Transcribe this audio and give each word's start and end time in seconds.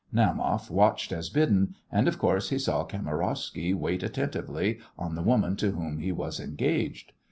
Naumoff 0.11 0.71
watched 0.71 1.11
as 1.11 1.29
bidden, 1.29 1.75
and 1.91 2.07
of 2.07 2.17
course 2.17 2.49
he 2.49 2.57
saw 2.57 2.83
Kamarowsky 2.83 3.75
wait 3.75 4.01
attentively 4.01 4.79
on 4.97 5.13
the 5.13 5.21
woman 5.21 5.55
to 5.57 5.73
whom 5.73 5.99
he 5.99 6.11
was 6.11 6.39
engaged. 6.39 7.11